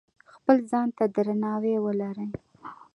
[0.35, 2.29] خپل ځان ته درناوی ولرئ.